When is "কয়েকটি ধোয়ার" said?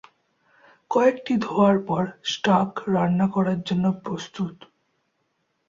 0.91-1.77